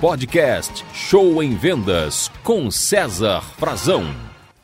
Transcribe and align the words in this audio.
Podcast 0.00 0.84
Show 0.92 1.42
em 1.42 1.56
Vendas 1.56 2.30
com 2.44 2.70
César 2.70 3.40
Frazão. 3.56 4.04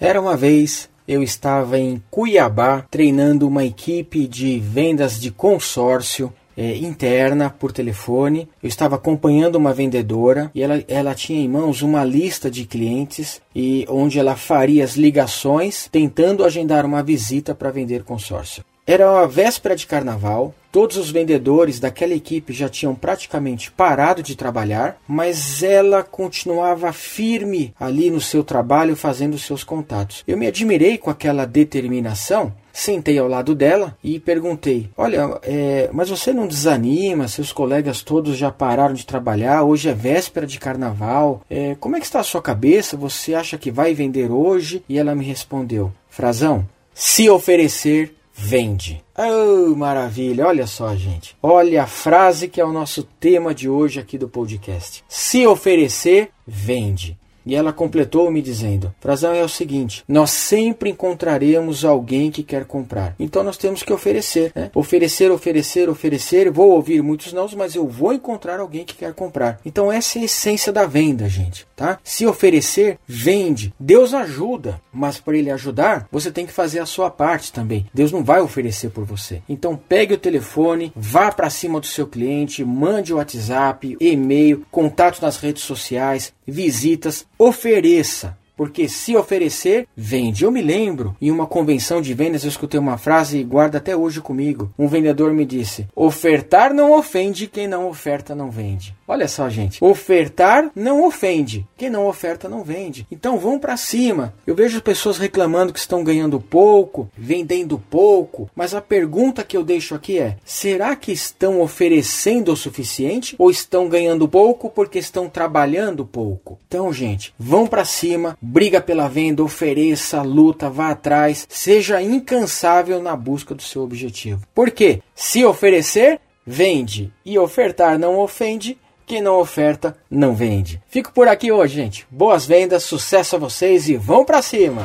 Era 0.00 0.20
uma 0.20 0.36
vez 0.36 0.90
eu 1.06 1.22
estava 1.22 1.78
em 1.78 2.02
Cuiabá 2.10 2.84
treinando 2.90 3.46
uma 3.46 3.64
equipe 3.64 4.26
de 4.26 4.58
vendas 4.58 5.20
de 5.20 5.30
consórcio 5.30 6.32
é, 6.56 6.76
interna 6.78 7.48
por 7.48 7.70
telefone. 7.70 8.48
Eu 8.60 8.68
estava 8.68 8.96
acompanhando 8.96 9.54
uma 9.54 9.72
vendedora 9.72 10.50
e 10.52 10.62
ela, 10.62 10.82
ela 10.88 11.14
tinha 11.14 11.40
em 11.40 11.48
mãos 11.48 11.80
uma 11.80 12.02
lista 12.02 12.50
de 12.50 12.64
clientes 12.64 13.40
e 13.54 13.86
onde 13.88 14.18
ela 14.18 14.34
faria 14.34 14.82
as 14.82 14.96
ligações 14.96 15.88
tentando 15.92 16.44
agendar 16.44 16.84
uma 16.84 17.04
visita 17.04 17.54
para 17.54 17.70
vender 17.70 18.02
consórcio. 18.02 18.64
Era 18.84 19.20
a 19.22 19.26
véspera 19.26 19.76
de 19.76 19.86
carnaval, 19.86 20.52
todos 20.70 20.96
os 20.96 21.10
vendedores 21.10 21.80
daquela 21.80 22.14
equipe 22.14 22.52
já 22.52 22.68
tinham 22.68 22.94
praticamente 22.94 23.70
parado 23.70 24.22
de 24.22 24.36
trabalhar, 24.36 25.00
mas 25.06 25.62
ela 25.62 26.02
continuava 26.02 26.92
firme 26.92 27.74
ali 27.78 28.10
no 28.10 28.20
seu 28.20 28.42
trabalho 28.42 28.96
fazendo 28.96 29.38
seus 29.38 29.64
contatos. 29.64 30.22
Eu 30.26 30.38
me 30.38 30.46
admirei 30.46 30.98
com 30.98 31.10
aquela 31.10 31.44
determinação 31.44 32.52
Sentei 32.72 33.18
ao 33.18 33.28
lado 33.28 33.54
dela 33.54 33.96
e 34.02 34.18
perguntei: 34.20 34.88
Olha, 34.96 35.38
é, 35.42 35.90
mas 35.92 36.08
você 36.08 36.32
não 36.32 36.46
desanima? 36.46 37.28
Seus 37.28 37.52
colegas 37.52 38.00
todos 38.02 38.36
já 38.36 38.50
pararam 38.50 38.94
de 38.94 39.04
trabalhar. 39.04 39.64
Hoje 39.64 39.88
é 39.88 39.94
véspera 39.94 40.46
de 40.46 40.58
carnaval. 40.58 41.42
É, 41.50 41.76
como 41.80 41.96
é 41.96 42.00
que 42.00 42.06
está 42.06 42.20
a 42.20 42.24
sua 42.24 42.40
cabeça? 42.40 42.96
Você 42.96 43.34
acha 43.34 43.58
que 43.58 43.70
vai 43.70 43.92
vender 43.92 44.30
hoje? 44.30 44.84
E 44.88 44.98
ela 44.98 45.14
me 45.14 45.24
respondeu: 45.24 45.92
Frazão, 46.08 46.66
se 46.94 47.28
oferecer, 47.28 48.14
vende. 48.40 49.04
Oh, 49.16 49.74
maravilha! 49.76 50.46
Olha 50.46 50.66
só, 50.66 50.96
gente. 50.96 51.36
Olha 51.42 51.82
a 51.82 51.86
frase 51.86 52.48
que 52.48 52.60
é 52.60 52.64
o 52.64 52.72
nosso 52.72 53.02
tema 53.02 53.54
de 53.54 53.68
hoje 53.68 54.00
aqui 54.00 54.16
do 54.16 54.28
podcast. 54.28 55.04
Se 55.08 55.46
oferecer, 55.46 56.30
vende. 56.46 57.18
E 57.50 57.56
ela 57.56 57.72
completou 57.72 58.30
me 58.30 58.40
dizendo: 58.40 58.94
Frazão 59.00 59.34
é 59.34 59.42
o 59.42 59.48
seguinte, 59.48 60.04
nós 60.06 60.30
sempre 60.30 60.88
encontraremos 60.88 61.84
alguém 61.84 62.30
que 62.30 62.44
quer 62.44 62.64
comprar. 62.64 63.16
Então 63.18 63.42
nós 63.42 63.56
temos 63.56 63.82
que 63.82 63.92
oferecer, 63.92 64.52
né? 64.54 64.70
Oferecer, 64.72 65.32
oferecer, 65.32 65.88
oferecer. 65.88 66.48
Vou 66.48 66.70
ouvir 66.70 67.02
muitos 67.02 67.32
não, 67.32 67.48
mas 67.56 67.74
eu 67.74 67.88
vou 67.88 68.12
encontrar 68.12 68.60
alguém 68.60 68.84
que 68.84 68.94
quer 68.94 69.12
comprar. 69.14 69.58
Então 69.66 69.90
essa 69.90 70.20
é 70.20 70.22
a 70.22 70.24
essência 70.26 70.72
da 70.72 70.86
venda, 70.86 71.28
gente, 71.28 71.66
tá? 71.74 71.98
Se 72.04 72.24
oferecer, 72.24 73.00
vende. 73.04 73.74
Deus 73.80 74.14
ajuda, 74.14 74.80
mas 74.92 75.18
para 75.18 75.36
ele 75.36 75.50
ajudar, 75.50 76.06
você 76.12 76.30
tem 76.30 76.46
que 76.46 76.52
fazer 76.52 76.78
a 76.78 76.86
sua 76.86 77.10
parte 77.10 77.52
também. 77.52 77.84
Deus 77.92 78.12
não 78.12 78.22
vai 78.22 78.40
oferecer 78.40 78.90
por 78.90 79.04
você. 79.04 79.42
Então 79.48 79.76
pegue 79.76 80.14
o 80.14 80.18
telefone, 80.18 80.92
vá 80.94 81.32
para 81.32 81.50
cima 81.50 81.80
do 81.80 81.86
seu 81.86 82.06
cliente, 82.06 82.64
mande 82.64 83.12
o 83.12 83.16
WhatsApp, 83.16 83.96
e-mail, 84.00 84.64
contatos 84.70 85.20
nas 85.20 85.36
redes 85.36 85.64
sociais, 85.64 86.32
visitas, 86.46 87.26
ofereça. 87.40 88.36
Porque 88.60 88.90
se 88.90 89.16
oferecer, 89.16 89.88
vende. 89.96 90.44
Eu 90.44 90.50
me 90.50 90.60
lembro, 90.60 91.16
em 91.18 91.30
uma 91.30 91.46
convenção 91.46 92.02
de 92.02 92.12
vendas, 92.12 92.44
eu 92.44 92.50
escutei 92.50 92.78
uma 92.78 92.98
frase 92.98 93.38
e 93.38 93.42
guarda 93.42 93.78
até 93.78 93.96
hoje 93.96 94.20
comigo. 94.20 94.70
Um 94.78 94.86
vendedor 94.86 95.32
me 95.32 95.46
disse: 95.46 95.86
Ofertar 95.96 96.74
não 96.74 96.92
ofende, 96.92 97.46
quem 97.46 97.66
não 97.66 97.88
oferta 97.88 98.34
não 98.34 98.50
vende. 98.50 98.94
Olha 99.08 99.26
só, 99.26 99.48
gente. 99.48 99.82
Ofertar 99.82 100.70
não 100.76 101.04
ofende. 101.04 101.66
Quem 101.76 101.88
não 101.88 102.06
oferta 102.06 102.50
não 102.50 102.62
vende. 102.62 103.06
Então 103.10 103.38
vão 103.38 103.58
para 103.58 103.78
cima. 103.78 104.34
Eu 104.46 104.54
vejo 104.54 104.82
pessoas 104.82 105.16
reclamando 105.16 105.72
que 105.72 105.78
estão 105.78 106.04
ganhando 106.04 106.38
pouco, 106.38 107.10
vendendo 107.16 107.76
pouco, 107.78 108.50
mas 108.54 108.74
a 108.74 108.82
pergunta 108.82 109.42
que 109.42 109.56
eu 109.56 109.64
deixo 109.64 109.94
aqui 109.94 110.18
é: 110.18 110.36
será 110.44 110.94
que 110.94 111.10
estão 111.10 111.62
oferecendo 111.62 112.52
o 112.52 112.56
suficiente 112.56 113.34
ou 113.38 113.50
estão 113.50 113.88
ganhando 113.88 114.28
pouco 114.28 114.68
porque 114.68 114.98
estão 114.98 115.30
trabalhando 115.30 116.04
pouco? 116.04 116.58
Então, 116.68 116.92
gente, 116.92 117.34
vão 117.38 117.66
para 117.66 117.84
cima, 117.84 118.36
briga 118.50 118.80
pela 118.80 119.08
venda, 119.08 119.44
ofereça, 119.44 120.22
luta, 120.22 120.68
vá 120.68 120.90
atrás, 120.90 121.46
seja 121.48 122.02
incansável 122.02 123.00
na 123.00 123.14
busca 123.14 123.54
do 123.54 123.62
seu 123.62 123.82
objetivo. 123.82 124.42
Por 124.52 124.72
quê? 124.72 125.02
Se 125.14 125.44
oferecer, 125.44 126.20
vende, 126.44 127.12
e 127.24 127.38
ofertar 127.38 127.96
não 127.96 128.18
ofende 128.18 128.76
quem 129.06 129.22
não 129.22 129.38
oferta, 129.38 129.96
não 130.10 130.34
vende. 130.34 130.82
Fico 130.88 131.12
por 131.12 131.28
aqui 131.28 131.52
hoje, 131.52 131.76
gente. 131.76 132.06
Boas 132.10 132.44
vendas, 132.44 132.82
sucesso 132.82 133.36
a 133.36 133.38
vocês 133.38 133.88
e 133.88 133.96
vão 133.96 134.24
para 134.24 134.42
cima! 134.42 134.82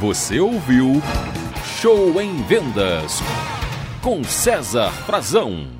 Você 0.00 0.40
ouviu 0.40 1.02
Show 1.80 2.20
em 2.20 2.42
Vendas 2.44 3.20
com 4.00 4.24
César 4.24 4.90
Frazão. 5.04 5.77